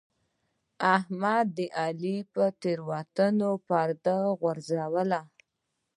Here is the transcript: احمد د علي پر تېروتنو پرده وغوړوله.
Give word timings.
احمد 0.95 1.45
د 1.57 1.59
علي 1.81 2.17
پر 2.33 2.49
تېروتنو 2.61 3.51
پرده 3.67 4.15
وغوړوله. 4.27 5.21